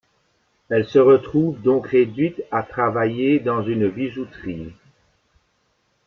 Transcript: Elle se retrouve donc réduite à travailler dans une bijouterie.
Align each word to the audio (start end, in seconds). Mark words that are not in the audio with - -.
Elle 0.71 0.87
se 0.87 0.97
retrouve 0.97 1.61
donc 1.61 1.85
réduite 1.89 2.41
à 2.49 2.63
travailler 2.63 3.39
dans 3.39 3.61
une 3.61 3.87
bijouterie. 3.87 4.73